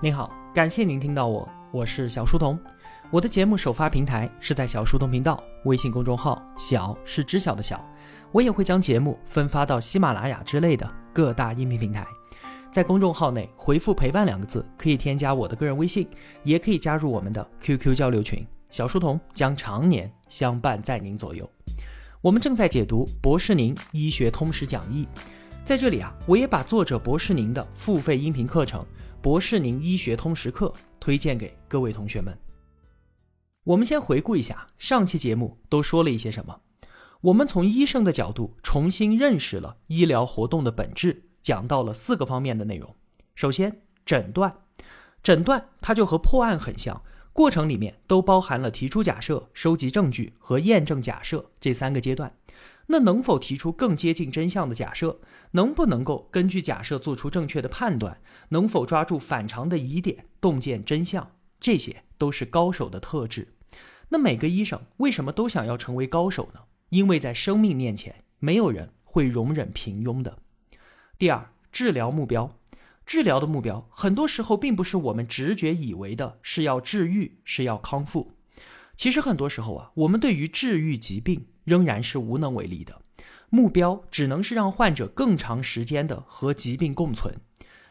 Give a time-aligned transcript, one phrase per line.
[0.00, 2.56] 您好，感谢您听到我，我是小书童。
[3.10, 7.84] 我的节目首发平台是在小书童频道微信公众号，小是知晓的小。
[8.30, 12.06] 我也会将节目分发到喜马拉雅之类的各大音频平台。
[12.70, 16.08] 在公众号内回复“陪伴”两个字，可以添加我的个人微信，
[16.44, 18.46] 也可以加入我们的 QQ 交流群。
[18.70, 21.50] 小书童将常年相伴在您左右。
[22.20, 25.08] 我们正在解读博士宁医学通识讲义，
[25.64, 28.86] 在这里啊，我也把作者博士宁的付费音频课程。
[29.20, 32.36] 博士宁医学通识课推荐给各位同学们。
[33.64, 36.60] 我们先回顾一下上期节目都说了一些什么。
[37.20, 42.94] 我们从医生的角度重新认识了医疗活动的本质，讲到了四个方面的内容。
[43.34, 44.56] 首先，诊断，
[45.20, 52.32] 诊断它就和破案很像，过程里面都包含了提出假设、收集证据和验证假设这三个阶段。
[52.88, 55.20] 那能否提出更接近真相的假设？
[55.52, 58.20] 能不能够根据假设做出正确的判断？
[58.50, 61.30] 能否抓住反常的疑点，洞见真相？
[61.60, 63.54] 这些都是高手的特质。
[64.08, 66.60] 那每个医生为什么都想要成为高手呢？
[66.88, 70.38] 因为在生命面前，没有人会容忍平庸的。
[71.18, 72.58] 第二，治疗目标，
[73.04, 78.37] 治疗的目标很多时候并不是我们直觉以为的是要治愈，是要康复。
[78.98, 83.00] 其实很多时候啊，我们对于治愈疾病仍然是无能为力的，
[83.48, 87.32] 目标只能是让患者更长时间的和疾病共存。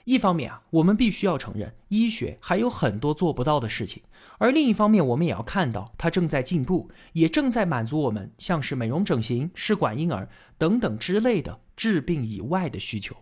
[0.04, 4.04] 一方面啊，我们必须要承认医学还有很多做不到的事情，
[4.38, 13.16] 而另一方面，我们也要看到它正在进步，也正在满足我们像是美容整形、试管婴儿等等之类的治病以外的需求。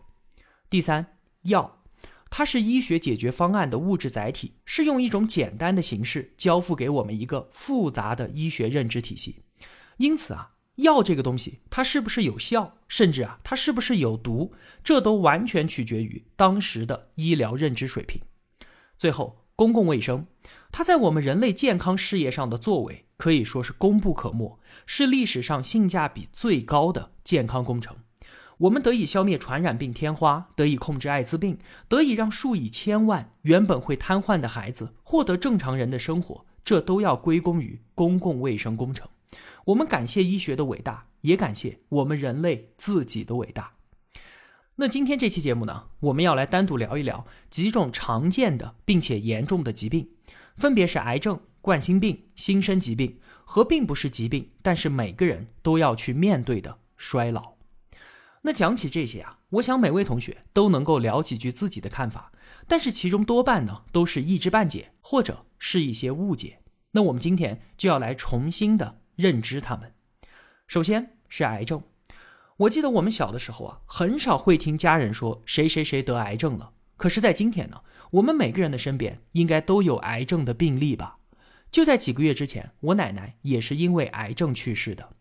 [0.72, 1.06] 第三，
[1.44, 1.84] 药。
[2.38, 9.38] 它是医学解决方案的物质载体，是用一种简单的形式交付给我们一个复杂的医学认知体系。
[9.96, 18.20] 因此啊，药这个东西它是不是有效，甚至啊它是不是有毒，这都完全取决于当时的医疗认知水平。
[18.98, 20.28] 最后，公共卫生，
[20.74, 27.96] 它在我们人类健康事业上的作为可以说是功不可没，是历史上性价比最高的健康工程。
[28.58, 31.58] 我们得以消灭传染病天花，得以控制艾滋病，
[31.90, 39.08] 得以让数以千万原本会瘫痪的孩子获得正常人的生活，这都要归功于公共卫生工程。
[39.66, 43.74] 我们感谢医学的伟大，也感谢我们人类自己的伟大。
[44.76, 50.10] 那今天这期节目呢，我们要来单独聊一聊几种常见的并且严重的疾病，
[50.56, 57.55] 分别是癌症、冠心病、新生疾病和并不是疾病，但是每个人都要去面对的衰老。
[58.48, 62.32] 那讲起这些啊，我想每位同学都能够聊几句自己的看法，
[62.68, 66.60] 但是其中多半呢都是一知半解，或者是一些误解。
[66.92, 69.92] 那我们今天就要来重新的认知他们。
[70.68, 71.82] 首先是癌症，
[72.58, 76.74] 我记得我们小的时候啊，很少会听家人说谁谁谁得癌症了。
[76.98, 77.82] 可是，在今天呢，
[78.12, 81.18] 我们每个人的身边应该都有癌症的病例吧？
[81.72, 85.16] 就在几个月之前，我奶奶也是因为癌症去世的。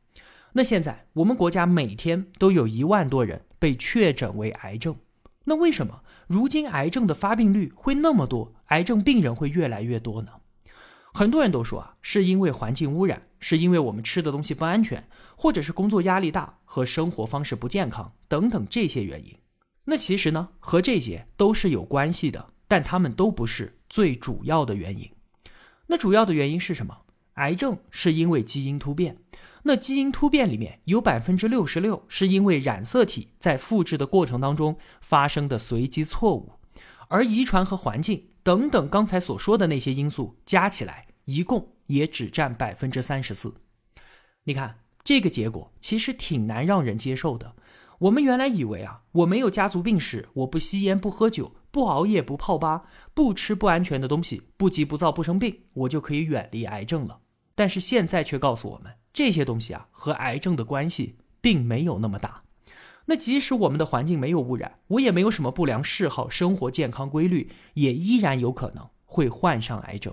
[0.57, 4.97] 那现在我们国家每天都有一万多人被确诊为癌症，
[5.43, 10.31] 那为什么如今癌症的发病率会那么多，癌症病人会越来越多呢？
[11.13, 15.05] 很多人都说啊，是因为环境污染，是因为我们吃的东西不安全，
[15.37, 19.37] 或者是工作压力大和生活方式不健康等等这些原因。
[19.85, 25.11] 那其实呢，和这些都是有关系的，但他们都不是最主要的原因。
[25.89, 26.97] 那主要的原因是什么？
[27.35, 29.17] 癌症是因为基因突变。
[29.67, 36.53] 那基因突变里面有百分之六十六是因为染色体在复制的过程当中发生的随机错误，
[37.09, 43.55] 而遗传和环境等等刚才所说的那些因素加起来，一共也只占百分之三十四。
[44.45, 47.55] 你看这个结果其实挺难让人接受的。
[48.01, 52.83] 我们原来以为啊，我没有家族病史，我不吸烟不喝酒不熬夜不泡吧，
[53.15, 57.21] 不吃不安全的东西，不急不躁不生病，我就可以远离癌症了。
[57.55, 58.93] 但是现在却告诉我们。
[59.13, 62.43] 这些东西啊，和癌症的关系并没有那么大。
[63.07, 70.13] 那即使我们的环境没有污染，我也没有什么不良嗜好，生活健康规律，也依然有可能会患上癌症。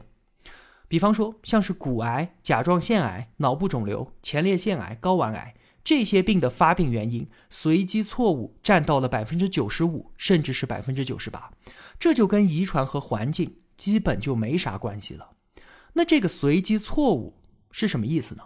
[0.88, 11.50] 比方说，像是骨癌、甲状腺癌、脑部肿瘤、前列腺癌、睾丸癌这些病的发病原因，随机错误占到了百分之九十五，甚至是百分之九十八。
[11.98, 15.30] 这就跟遗传和环境基本就没啥关系了。
[15.94, 17.38] 那这个随机错误
[17.72, 18.44] 是什么意思呢？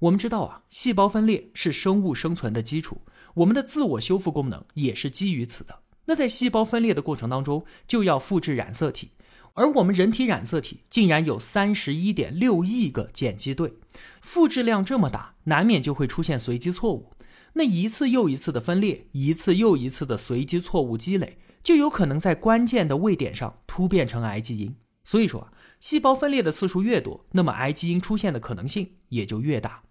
[0.00, 3.02] 我们知道啊，细胞分裂是生物生存的基础，
[3.34, 5.80] 我们的自我修复功能也是基于此的。
[6.04, 9.10] 那在细胞分裂的过程当中，就要复制染色体，
[9.54, 13.72] 而我们人体染色体竟然有三十一点六亿个碱基对，
[14.20, 17.12] 复制量这么大，难免就会出现随机错误。
[17.54, 23.88] 那一次又一次的分裂，一次又一次的随机错误积累，就有可能在关键的位点上突。
[23.88, 24.76] 变成癌基因。
[25.02, 29.82] 所以说啊，细胞分裂的次数越多，那么癌基因出现的可能性也就越大。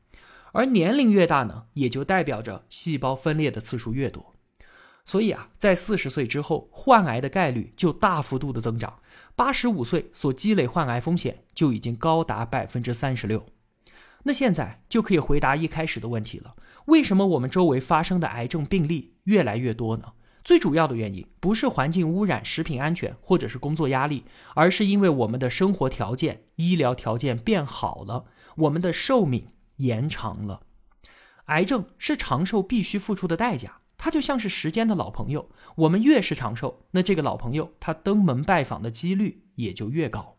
[0.53, 4.33] 而年龄越大呢，也就代表着细胞分裂的次数越多。
[5.05, 8.99] 所以啊，在四十岁之后，患癌的概率就大幅度的增长。
[9.35, 13.45] 八十五岁所积累患癌风险就已经高达百分之三十六。
[14.23, 16.55] 那现在就可以回答一开始的问题了：
[16.87, 20.11] 为什么我们周围发生的癌症病例越来越多呢？
[20.47, 24.23] 最主要的原因不是环境污染、食品安全或者是工作压力，
[24.55, 28.23] 而是因为我们的生活条件、医疗条件变好了，
[28.55, 30.61] 我们的寿命延长了。
[31.47, 33.79] 癌症是长寿必须付出的代价。
[33.97, 40.37] 它就像是时间的老朋友，我们越是长寿，那这个老朋友他登门拜访的几率也就越高。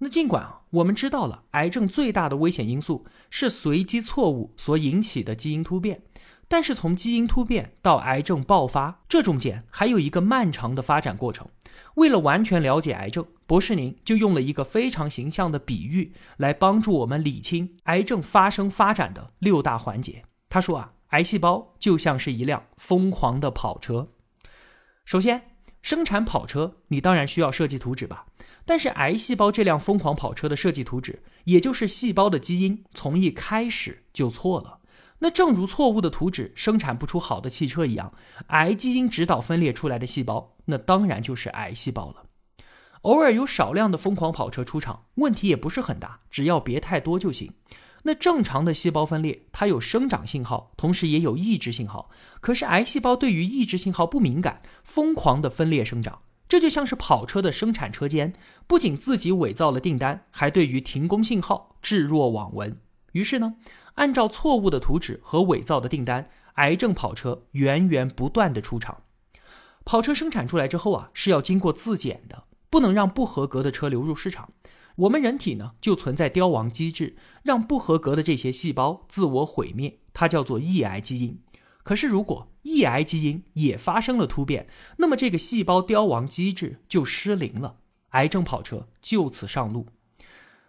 [0.00, 6.02] 那尽管啊，我们知道了癌症最大的危险因素是随机错误所引起的基因突变，
[6.48, 11.48] 但是从基因突变到癌症爆发，这中间还有一个漫长的发展过程。
[11.94, 20.24] 为了完全了解癌症，博士您就用了一个非常形象的比喻来帮助我们理清癌症发生发展的六大环节。
[20.48, 20.92] 他说啊。
[21.10, 24.08] 癌细胞就像是一辆疯狂的跑车。
[25.04, 28.26] 首先，生产跑车，你当然需要设计图纸吧？
[28.64, 34.80] 但是，癌细胞这辆疯狂跑车的设计图纸，也就是细胞的基因，从一开始就错了。
[35.18, 38.12] 那正如错误的图纸生产不出好的汽车一样，
[38.48, 42.24] 癌基因指导分裂出来的细胞，那当然就是癌细胞了。
[43.02, 47.52] 偶尔有少量的疯狂跑车出场，问题也不是很大，只要别太多就行。
[48.02, 52.10] 那正常的细胞分裂，它有生长信号，同时也有抑制信号。
[52.40, 56.20] 可是癌细胞对于抑制信号不敏感，疯狂的分裂生长。
[56.48, 58.32] 这就像是跑车的生产车间，
[58.68, 62.78] 不仅自己伪造了订单，还对于停工信号置若罔闻。
[63.10, 63.54] 于是呢，
[63.96, 69.02] 按照错误的图纸和伪造的订单，癌症跑车源源不断的出厂。
[69.84, 74.52] 跑车生产出来之后啊，是要经过自检的，不能让不合格的车流入市场。
[74.96, 81.42] 我们人体呢，就存在凋亡机制，让不合格的这些细胞自我毁灭，它叫做抑癌基因。
[81.82, 87.76] 可是，如果抑癌基因也发生了突变，那么这个细胞凋亡机制就失灵了，
[88.10, 89.86] 癌症跑车就此上路。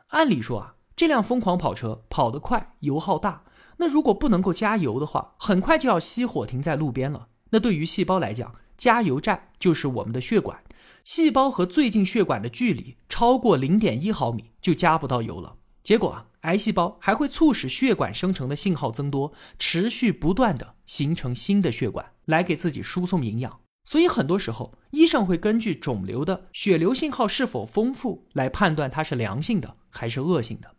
[0.09, 3.43] 按理说啊，这辆疯狂跑车跑得快，油耗大，
[3.77, 7.27] 那如果不能够加油的话，很快就要熄火停在路边了。
[7.51, 10.63] 那对于细胞来讲，加油站就是我们的血管。
[11.03, 15.57] 细胞和最近血管的距离超过零点一毫米，就加不到油了。
[15.83, 23.59] 结果啊，癌细胞还会促使血管生成的信号增多，持续不断的形成新的血管来给自己输送营养。
[23.85, 30.71] 所以很多时候，医生会根据肿瘤的血流信号是否丰富来判断它是良性的还是恶性的。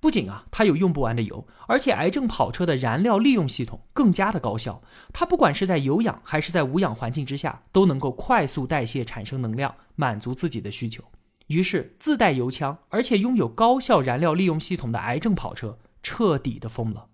[0.00, 4.80] 不仅啊，它有用不完的油，而且癌症跑车的燃料利用系统更加的高效。
[5.12, 11.02] 它不管是在有氧还是在无氧环境之下，都能够快速代谢产生能量，满足自己的需求。
[11.48, 17.06] 于是自带油枪，而且拥有高效燃料利用系统的癌症跑车彻底的疯了。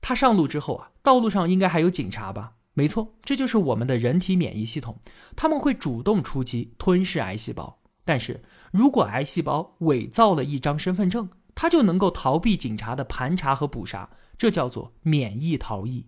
[0.00, 2.52] 它上路之后啊，道路上应该还有警察吧？
[2.72, 4.98] 没错，这就是我们的人体免疫系统，
[5.36, 7.78] 他们会主动出击吞噬癌细胞。
[8.04, 8.42] 但是
[8.72, 11.28] 如果癌细胞伪造了一张身份证，
[11.60, 14.08] 他就能够逃避警察的盘查和捕杀，
[14.38, 16.06] 这叫做免疫逃逸。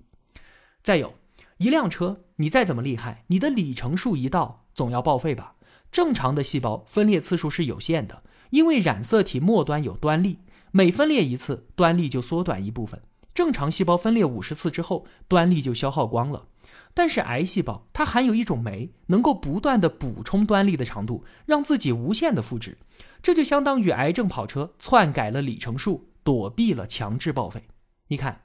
[0.82, 1.12] 再有，
[1.58, 5.56] 一辆车你再怎么厉害，你的里程数一到，总要报废吧？
[5.90, 10.38] 正常的细胞分裂次数是有限的，因为染色体末端有端粒，
[10.70, 13.02] 每分裂一次，端粒就缩短一部分。
[13.34, 16.46] 正常细胞分裂五十次之后，端粒就消耗光了。
[16.94, 22.78] 但是癌细胞它含有一种酶，能够不断的补充端粒的长度，让自己无限的复制。
[23.22, 27.64] 这就相当于癌症跑车篡改了里程数，躲避了强制报废。
[28.08, 28.42] 你看，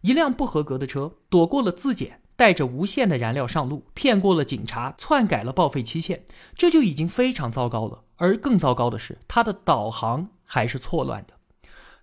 [0.00, 6.24] 一辆不合格的车躲过了自检，带着无限的燃料上路，骗过了警察，篡改了报废期限，
[6.56, 8.04] 这就已经非常糟糕了。
[8.16, 11.34] 而更糟糕的是，它的导航还是错乱的。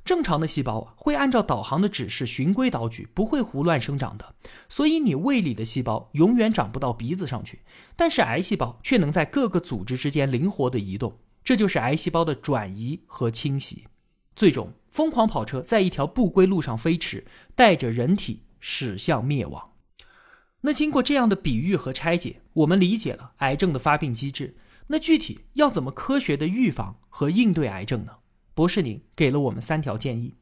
[0.07, 4.33] 正常的细胞，会按照导航的指示循规蹈矩，不会胡乱生长的。
[4.69, 7.59] 所以你胃里的细胞永远长不到鼻子上去，
[7.97, 11.19] 但是癌细胞却能在各个组织之间灵活的移动。
[11.43, 13.85] 这就是癌细胞的转移和侵袭。
[14.35, 19.73] 最终，疯狂跑车在一条不归路上飞驰，带着人体驶向灭亡。
[20.61, 24.57] 那经过这样的比喻和拆解，我们理解了癌症的发病机制。
[24.87, 28.13] 那具体要怎么科学的预防和应对癌症呢？
[28.57, 30.33] 博士，您给了我们三条建议。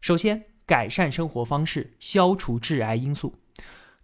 [0.00, 3.36] 首先，改善生活方式，消除致癌因素。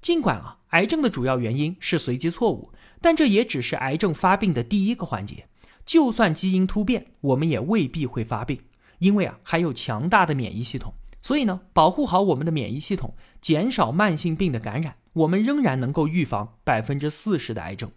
[0.00, 5.48] 尽管啊，癌症的主要原因是随机错误，但这也只是癌症发病的第一个环节。
[5.84, 8.60] 就算基因突变，我们也未必会发病，
[9.00, 10.94] 因为啊，还有强大的免疫系统。
[11.20, 17.90] 所以呢，保护好我们的免疫系统，减少慢性病的感染，我们仍然能够预防百分之四十的癌症。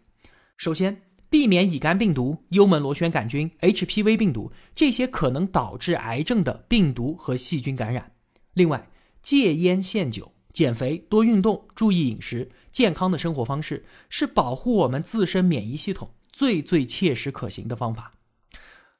[0.58, 1.04] 首先。
[1.32, 8.12] 避免乙肝病毒、幽门螺旋杆菌、HPV 病毒这些可能导致癌症的病毒和细菌感染。
[8.54, 8.90] 另外，
[9.24, 18.12] 戒烟限酒、减肥、多运动、注意饮食、健康的生活方式，是保护我们自身免疫系统最最切实可行的方法。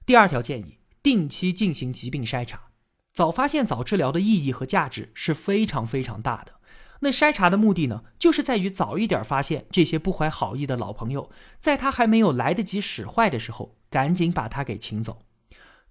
[0.06, 2.70] 第二条建议：定期进行疾病筛查，
[3.12, 6.61] 早发现、早治疗的意义和价值是非常非常大的。
[7.04, 11.30] 那筛查的目的呢，就是在于早一点发现这些不怀好意的老朋友，
[11.60, 15.24] 在他还没有来得及使坏的时候，赶紧把他给请走。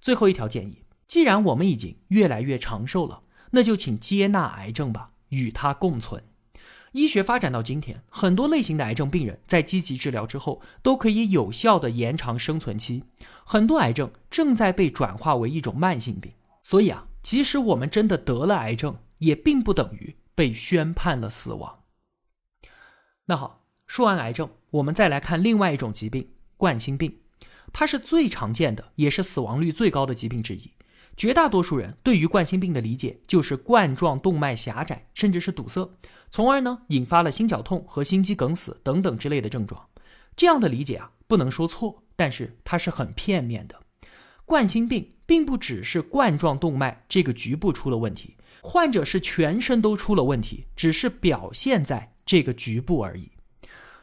[0.01, 6.23] 最后一条建议，既然我们已经越来越长寿了，那就请接纳癌症吧，与它共存。
[6.93, 13.03] 医学发展到今天，很多类型的癌症病人在积极治疗之后，都可以有效的延长生存期。
[13.45, 20.17] 很多癌症正在被转化为一种慢性病，所以啊，即使我们真的得了癌症，也并不等于。
[20.41, 21.81] 被宣判了死亡。
[23.27, 27.21] 那好，说完癌症，我们再来看另外一种疾病——冠心病。
[27.75, 30.73] 它是最常见的，也是死亡率最高的疾病之一。
[31.15, 35.87] 绝大多数人对于冠心病的理解就是冠状动脉狭窄，甚至是堵塞，
[36.31, 39.91] 从而呢引发了心绞痛和心肌梗死等等之类的症状。
[40.35, 43.79] 这样的理解啊，不能说错，但是它是很片面的。
[44.51, 48.37] 冠心病并不只是冠状动脉这个局部出了问题。
[48.63, 53.31] 患者是全身都出了问题，只是表现在这个局部而已。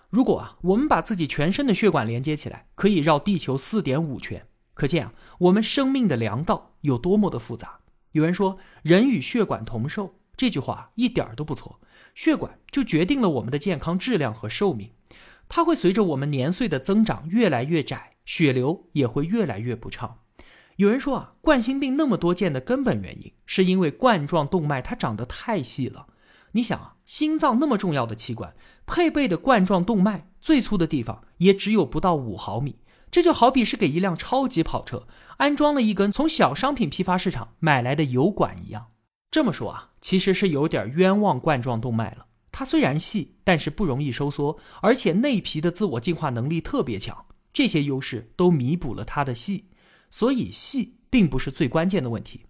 [0.09, 4.47] 如果啊，我们把自己全身的血管连接起来，可以绕地球四点五圈。
[4.73, 7.81] 可见啊，我们生命的粮道有多么的复杂。
[8.13, 11.81] 有人说“人与血管同寿”，这句话一点都不错。
[12.15, 14.91] 血管就决定了我们的健康质量和寿命，
[15.49, 20.19] 它会随着我们年岁的增长越来越窄，血流也会越来越不畅。
[20.77, 26.05] 有人说啊，冠心病那么多见的根本原因，是因为冠状动脉它长得太细了。
[26.51, 28.55] 你想啊，心脏那么重要的器官，
[28.85, 32.79] 配备的冠状动脉最粗的地方也只有不到五毫米，
[33.09, 35.07] 这就好比是给一辆超级跑车
[35.37, 38.91] 安装了一根从小商品批发市场买来的油管一样。
[39.31, 42.27] 这么说啊，其实是有点冤枉冠状动脉了。
[42.51, 49.66] 它虽然细，但是不容易收缩，而且内皮的自我净化能力特别强，这些优势都弥补了它的细。
[50.09, 52.45] 所以细并不是最关键的问题。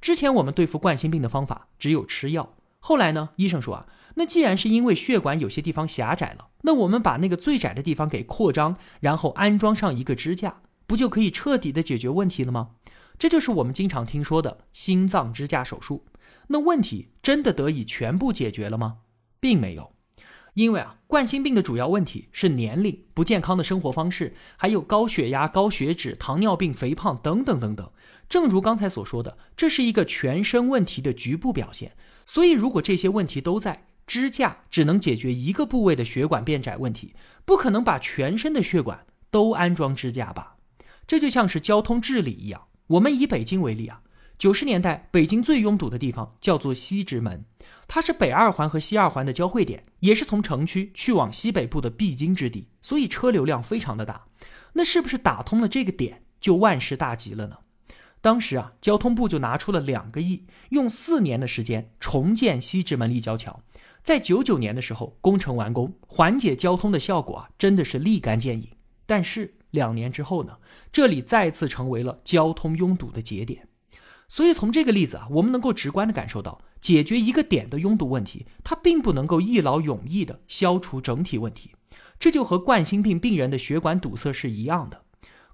[0.00, 2.54] 之前我们对付冠心病的方法只有吃药。
[2.78, 12.70] 后来呢，医生说啊，那既然是因为血管有些地方狭窄了，那我们把那个最窄的地方给扩张，然后安装上一个支架，不就可以彻底的解决问题了吗？
[13.18, 16.04] 这就是我们经常听说的心脏支架手术。
[16.48, 18.98] 那问题真的得以全部解决了吗？
[19.40, 19.95] 并没有。
[20.56, 27.90] 因为啊，冠心病的主要问题是年龄、不健康的生活方式，还有高血压、高血脂、糖尿病、肥胖等等等等。
[28.26, 31.92] 正如刚才所说的，这是一个全身问题的局部表现。
[32.24, 40.56] 所以，如果这些问题都在，支架只能解决一个部位的血管变窄问题，不可能把全身的血管都安装支架吧？
[41.06, 42.62] 这就像是交通治理一样。
[42.86, 44.00] 我们以北京为例啊，
[44.38, 47.44] 九十年代北京最拥堵的地方叫做西直门。
[47.88, 54.26] 它是北二环和西二环的交汇点，也是从城区去往西北部的必经之地，所以车流量非常的大。
[54.72, 57.58] 那是不是打通了这个点就万事大吉了呢？
[58.20, 63.62] 当时啊，交通部就拿出了两个亿，用四年的时间重建西直门立交桥，
[64.02, 68.68] 在九九年的时候工程完工，缓解交通的效果啊，真的是立竿见影。
[69.06, 70.58] 但是两年之后呢，
[70.90, 73.65] 这里再次成为了交通拥堵的节点。
[74.28, 76.60] 所以从这个例子啊，我们能够直观的感受到。
[76.78, 81.72] 解决一个点的拥堵问题，它并不能够一劳永逸地消除整体问题。
[82.18, 85.02] 这就和冠心病病人的血管堵塞是一样的。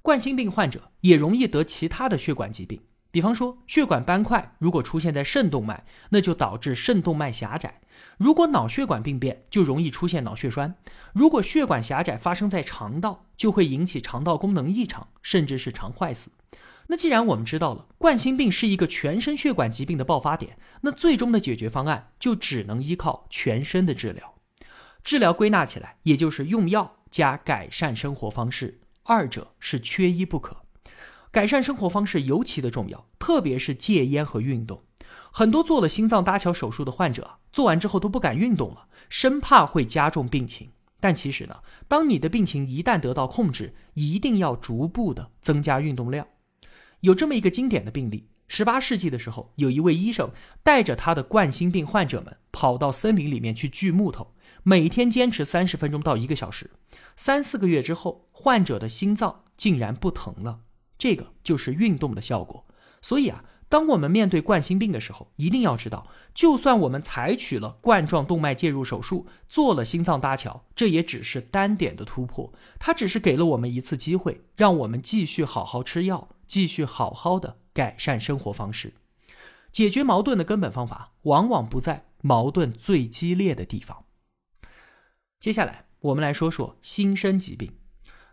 [0.03, 7.71] 冠心病患者也容易得其他的血管疾病，比方说血管斑块，如果出现在肾动脉，那就导致肾动脉狭窄；
[8.19, 10.75] 如果脑血管病变，就容易出现脑血栓；
[11.15, 16.31] 如果血管狭窄发生在肠道，就会引起肠道功能异常，甚至是肠坏死。
[16.93, 24.35] 那既然我们知道了冠心病是一个全身血管疾病的爆发点，那最终的解决方案就只能依靠全身的治疗。
[25.03, 30.55] 治疗归纳起来，也就是用药加改善生活方式，二者是缺一不可。
[31.31, 34.83] 改善生活方式尤其的重要，特别是戒烟和运动。
[35.31, 40.69] 很多做了心脏搭桥手术的患者，做完之后都不敢运动了，生怕会加重病情。
[41.01, 41.57] 但其实呢，
[41.89, 46.27] 当你的病情一旦得到控制，一定要逐步的增加运动量。
[47.03, 50.31] 有这么一个经典的病例：十八世纪的时候，有一位医生
[50.63, 56.71] 带着他的冠心病患者们跑到森林里面去锯木头，每天坚持三十分钟到一个小时。
[57.17, 60.61] 三四个月之后，患者的心脏竟然不疼了。
[60.97, 62.65] 这个就是运动的效果。
[63.01, 78.93] 所以啊，当我们面对冠心病的时候，一定要知道，就算我们采取了冠状动脉介入手术，做了心脏搭桥，这也只是单点的突破，它只是给了我们一次机会，让我们继续好好吃药，继续好好的改善生活方式。
[79.71, 84.05] 解决矛盾的根本方法，往往不在矛盾最激烈的地方。
[85.41, 87.79] 接下来，我们来说说心身疾病。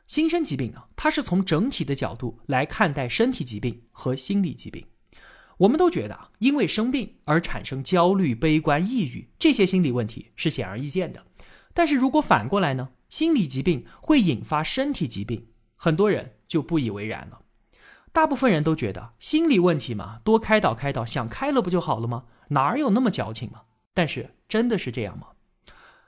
[0.05, 4.85] 心身疾病呢，它是从整体的角度来看待身体疾病和心理疾病。
[5.59, 11.25] 我们都觉得啊，因为生病而产生焦虑、悲观、抑郁这些心理问题是显而易见的。
[11.73, 15.47] 但是如果反过来呢，心理疾病会引发身体疾病，
[15.77, 17.43] 很多人就不以为然了。
[18.19, 22.25] 大部分人都觉得心理问题嘛，多开导开导，想开了不就好了吗？
[22.49, 23.61] 哪有那么矫情嘛？
[23.93, 25.27] 但是真的是这样吗？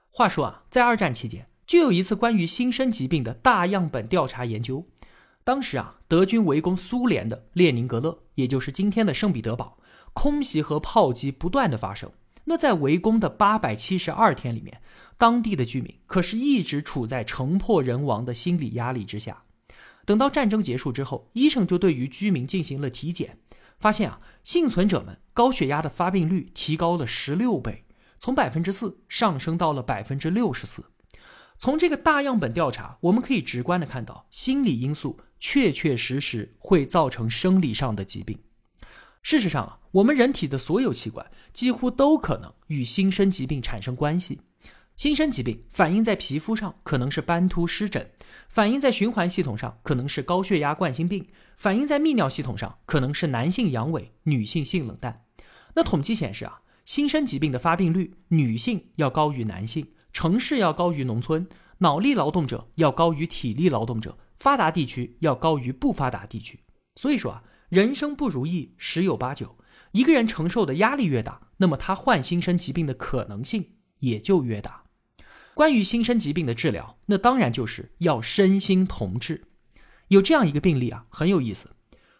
[0.09, 4.85] 话说啊，在二战期间，就有一次关于心身疾病的大样本调查研究。
[5.45, 9.77] 当时啊，德军围攻苏联的列宁格勒，也就是今天的圣彼得堡，
[10.11, 12.11] 空袭和炮击不断的发生。
[12.43, 14.81] 那在围攻的八百七十二天里面，
[15.17, 19.43] 当地的居民可是一直处在城破人亡的心理压力之下。
[20.11, 23.37] 等到战争结束之后，医生就对于居民进行了体检，
[23.79, 27.85] 发现啊，幸存者们高血压的发病率提高了十六倍，
[28.19, 30.83] 从百分之四上升到了百分之六十四。
[31.57, 38.37] 从这个大样本调查，我们可以直观的看到，心理因素确确实实会造成生理上的疾病。
[39.23, 44.41] 事实上啊，我们人体的所有器官几乎都可能与心身疾病产生关系。
[44.97, 48.03] 心身疾病反映在皮肤上，可能是斑秃湿疹；
[48.49, 51.23] 反映在循环系统上，可能是高血压、冠心病；
[51.57, 55.25] 反映在泌尿系统上，可能是男性阳痿、女性性冷淡。
[55.73, 59.87] 那统计显示啊，心身疾病的发病率，女性要高于男性。
[60.13, 66.59] 城市要高于农村，脑力劳动者要高于体力劳动者，发达地区要高于不发达地区。
[66.95, 69.55] 所以说啊，人生不如意十有八九。
[69.93, 73.65] 一个人承受的压力越大，那么他患心身疾病的可能性
[73.99, 74.80] 也就越大。
[75.53, 79.43] 关于心身疾病的治疗，那当然就是要身心同治。
[80.07, 81.69] 有这样一个病例啊，很有意思。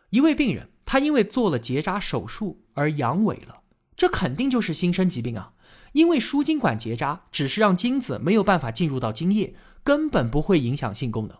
[0.09, 3.61] 一位病人，他因为做了结扎手术而阳痿了，
[3.95, 5.53] 这肯定就是心身疾病啊。
[5.93, 9.53] 因为输精管结扎只是让精子没有办法进入到精液，
[9.83, 11.37] 根本不会影响性功能。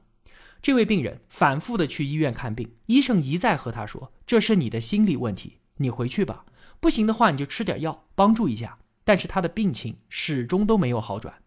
[0.61, 6.45] 这位病人反复的去医院看病，医生一再和他说：“这是你的心理问题，你回去吧。
[6.79, 11.40] 不行的话，你就吃点药帮助一下。”但是他的病情始终都没有好转。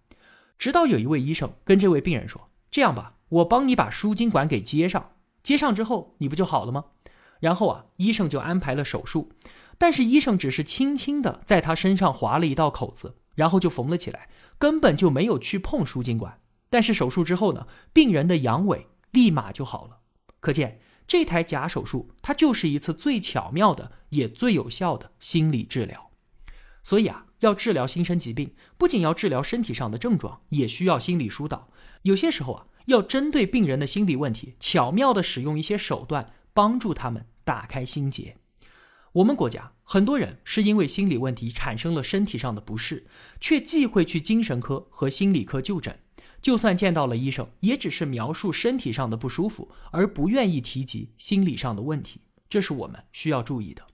[0.58, 5.12] 直到有一位医生跟这位病人说：“这样吧，我帮你把输精管给接上，
[5.42, 6.84] 接上之后你不就好了吗？”
[7.40, 9.32] 然后啊，医生就安排了手术。
[9.76, 16.40] 但是医生只是轻轻的在他身上划了一道口子，然后就缝了起来，根本就没有去碰输精管。
[16.70, 19.98] 但是手术之后呢，病人的阳痿立马就好了。
[20.40, 26.10] 可见这台假手术，它就是一次最巧妙的也最有效的心理治疗。
[26.82, 31.68] 所以啊，要治疗心身疾病，不仅要治疗身体上的症状，也需要心理疏导。
[32.02, 38.36] 有些时候啊，要针对病人的心理问题，巧妙的使用一些手段，帮助他们打开心结。
[39.12, 43.06] 我们国家很多人是因为心理问题产生了身体上的不适，
[43.38, 46.00] 却忌讳去精神科和心理科就诊。
[46.42, 52.20] 就算见到了医生，也只是描述身体上的不舒服，而不愿意提及心理上的问题。
[52.50, 53.86] 这是我们需要注意的。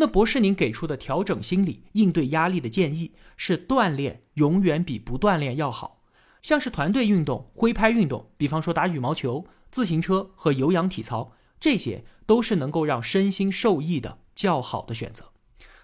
[0.00, 6.02] 那博士，您给出的调整心理、应对压力的建议是：锻炼永远比不锻炼要好。
[6.40, 14.18] 像是团队运动、挥拍运动，比方说打羽毛球、自行车和有氧体操，这些都是能够让身心受益的。
[14.34, 15.32] 较好的选择。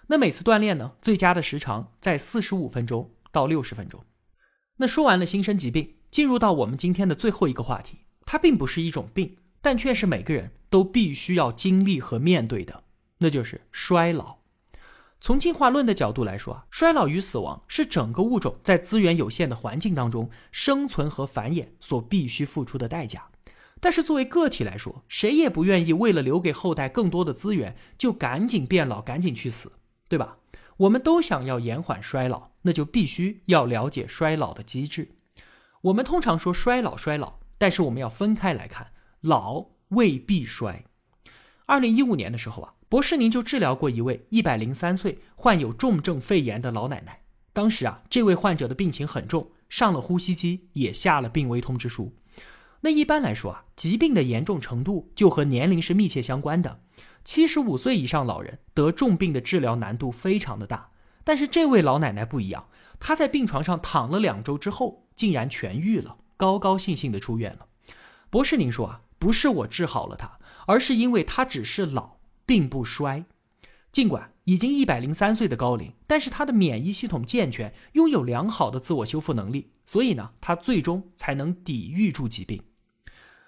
[0.07, 4.02] 那每次锻炼呢，最佳的时长在四十五分钟到六十分钟。
[4.79, 12.85] 那说完了心身疾病，进入到我们今天的最后一个话题，它并不是一种病，但却是每个人都必须要经历和面对的，
[13.18, 14.38] 那就是衰老。
[15.20, 23.29] 从进化论的角度来说啊，衰老与死亡是整个物种在资源有限的环境当中生存和繁衍所必须付出的代价。
[23.81, 29.72] 但是作为个体来说，谁也不愿意为了留给后代更多的资源，就赶紧变老，赶紧去死，
[30.09, 30.38] 对吧？
[30.79, 35.16] 我们都想要延缓衰老，那就必须要了解衰老的机制。
[35.83, 40.85] 我们通常说衰老，衰老，但是我们要分开来看，老未必衰。
[41.64, 47.20] 二零一五年的时候啊，博士您就治疗过一位一百零三岁患有重症肺炎的老奶奶。
[47.53, 52.14] 当时啊，这位患者的病情很重，上了呼吸机，也下了病危通知书。
[52.83, 56.81] 那一般来说啊，疾病的严重程度就和年龄是密切相关的。
[57.25, 60.90] 七十五岁以上老人得重病的治疗难度非常的大，
[61.25, 62.68] 但是这位老奶奶不一样，
[63.01, 67.66] 她在病床上躺了两周之后，竟然痊愈了，高高兴兴的出院了。
[68.31, 72.15] 博士，您说啊，不是我治好了她，而是因为她只是老，
[72.47, 73.27] 并不衰。
[73.93, 82.63] 尽管已经一百零三岁的高龄，但是他的免疫系统健全，拥有良好的自我修复能力，所以呢，他最终才能抵御住疾病。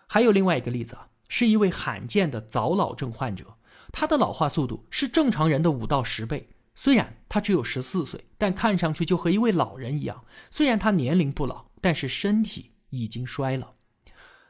[0.07, 3.59] 还有另外一个例子啊，是一位罕见的早老症患者，
[3.93, 6.49] 他的老化速度是正常人的五到十倍。
[6.75, 10.25] 虽然他只有十四岁，但看上去就和一位老人一样。
[10.51, 13.75] 虽然他年龄不老，但是身体已经衰老。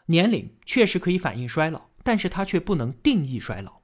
[0.07, 3.78] 年龄确实可以反映衰老，但是它却不能定义衰老。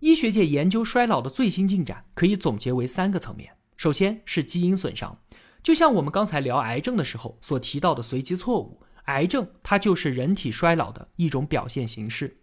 [0.00, 5.18] 医学界研究衰老的最新进展可以总结为三个层面：首先是基因损伤，
[5.62, 12.38] 就像我们刚才聊癌症的时候所提到的随机错误，癌症它就是人体衰老的一种表现形式。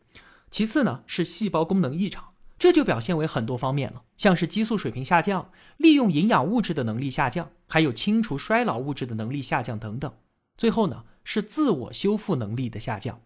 [0.49, 2.29] 其次呢是细胞功能异常。
[2.59, 10.09] 这就表现为很多方面了，像是激素水平下降、利用营养物质的能力下降，还有清除衰老物质的能力下降等等。
[10.55, 13.19] 最后呢，是自我修复能力的下降。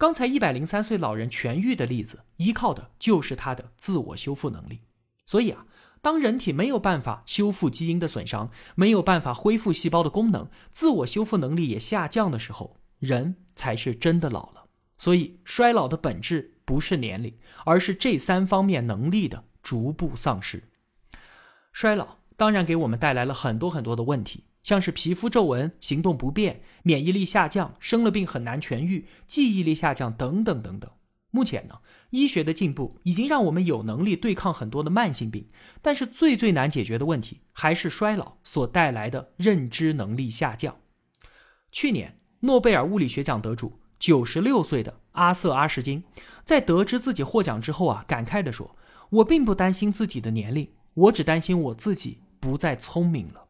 [0.00, 4.80] 刚才一百零三岁老人痊愈的例子，依靠的就是他的自我修复能力。
[5.26, 5.66] 所以啊，
[6.00, 14.64] 当人体没有办法修复基因的损伤，没有办法恢复细胞的功能，自我修复能力也下降的时候，人才是真的老了。
[14.96, 16.56] 所以，衰老的本质。
[16.64, 20.62] 不是年龄，而是这三方面能力的逐步丧失。
[21.72, 30.90] 衰老当然给我们带来了很多很多的问题，像是皮肤皱纹、行动不便、免疫力下降、生了病很难痊愈、记忆力下降等等等等。
[31.30, 31.76] 目前呢，
[32.10, 35.48] 医学的进步已经让我们有能力对抗很多的慢性病，
[35.80, 40.76] 但是最最难解决的问题还是衰老所带来的认知能力下降。
[41.70, 46.02] 去年诺贝尔物理学奖得主九十六岁的阿瑟阿什金。
[46.42, 48.76] 在得知自己获奖之后啊，感慨地说
[49.10, 53.44] ：“我并不担心自己的年龄，我只担心我自己不再聪明了。”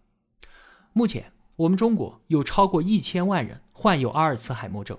[0.92, 4.98] 目前，我们中国有超过一千万人患有阿尔茨海默症，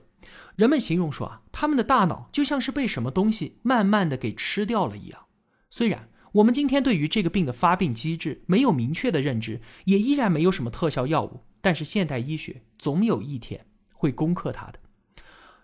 [0.55, 5.25] 人们形容说啊，他们的大脑就像是被什么东西慢慢的给吃掉了一样。
[5.69, 14.79] 虽然我们今天对于这个病的发病机制没有明确的认知，也依然没有什么特效药物，但是现代医学总有一天会攻克它的。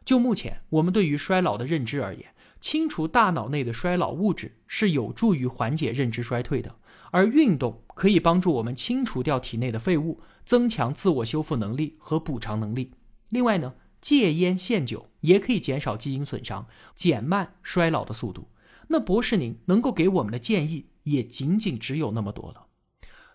[0.04, 6.76] 就目前我们对于衰老的认知而言，清除大脑内的衰老物质是有助于缓解认知衰退的，
[7.12, 12.93] 而运动可以帮助我们清除掉体内的废物，增强自我修复能力和补偿能力。
[13.30, 18.50] 另外呢，戒烟限酒也可以减少基因损伤，减慢衰老的速度。
[18.88, 22.67] 那博士您能够给我们的建议也仅仅只有那么多了。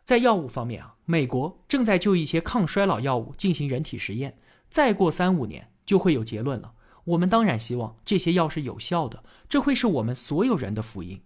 [0.04, 5.68] 在药物方面啊，美国正在就一些抗衰老药物进行人体实验，再过三五年。
[5.85, 6.74] 就会有结论了。
[7.04, 11.20] 我们当然希望这些药是有效的，这会是我们所有人的福音。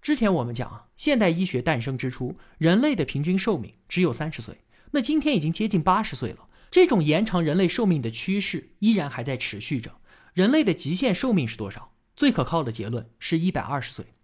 [0.00, 4.58] 之前我们讲啊，现代医学诞生之初，人类的平均寿命只有三十岁，
[4.92, 6.48] 那今天已经接近八十岁了。
[6.70, 9.96] 这种延长人类寿命的趋势依然还在持续着。
[10.32, 11.92] 人类的极限寿命是多少？
[12.16, 14.14] 最可靠的结论是一百二十岁，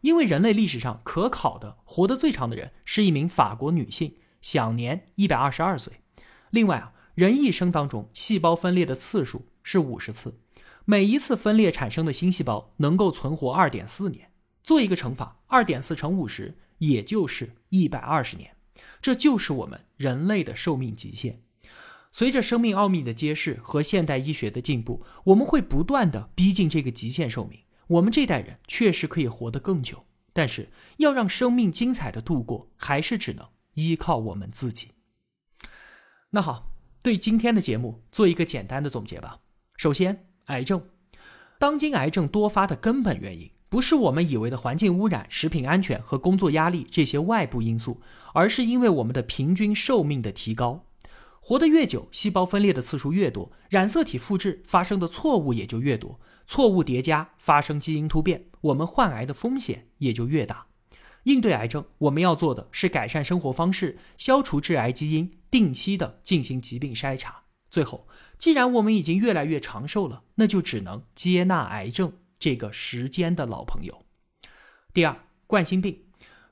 [0.00, 5.94] 因为人类历史上可考的活得最长的人是一名法国女性，享年一百二十二岁。
[6.50, 6.92] 另外啊。
[7.16, 10.38] 人一生当中，细胞分裂的次数是五十次，
[10.84, 14.28] 每一次分裂产生的新细胞能够存活二点四年。
[14.66, 18.54] 做一个乘法，二点四乘五十，也就是一百二十年。
[19.00, 21.40] 这就是我们人类的寿命极限。
[22.10, 27.60] 随着生命奥秘的揭示和现代医学的进步，我们会不断的逼近这个极限寿命。
[27.86, 34.90] 我们这代人确实可以活得更久，但是要让生命精彩的度过，还是只能依靠我们自己。
[36.30, 36.72] 那好。
[37.02, 39.38] 对今天的节目做一个简单的总结吧。
[39.76, 40.88] 首先，癌症，
[41.56, 48.00] 当今癌症多发的根本原因，不是我们以为的环境污染、食品安全和工作压力这些外部因素，
[48.32, 50.86] 而是因为我们的平均寿命的提高。
[51.42, 60.68] 活得越久，细胞分裂的次数越多，染色体复制发生的错误也就越多，错误叠加发生基因突变，我们患癌的风险也就越大。
[61.24, 67.42] 应对癌症，我们要做的是改善生活方式，消除致癌基因，定期的进行疾病筛查。
[67.68, 68.08] 最后，
[68.38, 74.04] 既然我们已经越来越长寿了，那就只能接纳癌症这个时间的老朋友。
[74.92, 76.04] 第二，冠心病，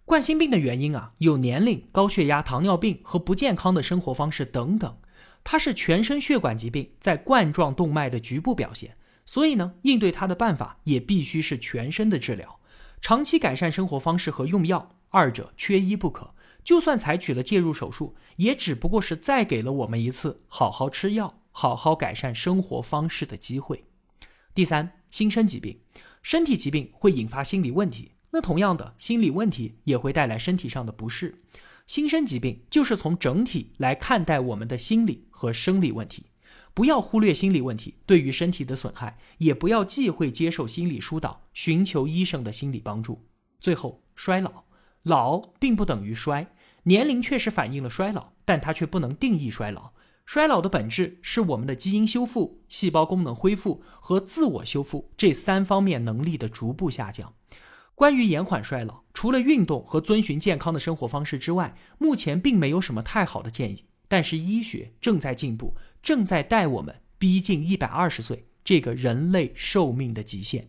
[0.05, 4.99] 冠心病的原因啊，有年龄、高血压、糖尿病和不健康的生活方式等等，
[5.43, 12.61] 它是全身血管疾病在冠状动脉的局部表现，所以呢，应对它的办法也必须是全身的治疗。
[13.01, 16.35] 长期改善生活方式和用药，二者缺一不可。
[16.65, 23.85] 就算采取了介入手术，也只不过是再给了我们一次好好吃药、好好改善生活方式的机会。
[24.55, 25.79] 第三，心身疾病，
[26.25, 31.41] 身体疾病会引发心理问题，那同样的心理问题也会带来身体上的不适。
[31.87, 36.27] 心身疾病就是从整体来看待我们的心理和生理问题。
[36.75, 43.25] 不要忽略心理问题对于身体的损害，也不要忌讳接受心理疏导，寻求医生的心理帮助。
[43.61, 44.65] 最后，衰老，
[45.05, 46.49] 老并不等于衰，
[46.83, 49.93] 年龄确实反映了衰老，但它却不能定义衰老。
[50.25, 57.35] 衰老的本质是我们的基因修复、细胞功能恢复和自我修复这三方面能力的逐步下降。
[57.95, 63.85] 关于延缓衰老，除了运动和遵循健康的生活方式之外，目前并没有什么太好的建议。
[64.09, 70.69] 但是医学正在进步，正在带我们逼近一百二十岁这个人类寿命的极限。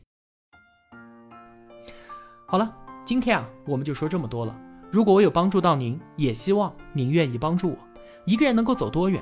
[2.46, 4.56] 好了，今天啊，我们就说这么多了。
[4.91, 7.78] 如果我有帮助到您，也希望您愿意帮助我。
[8.26, 9.22] 一个人能够走多远，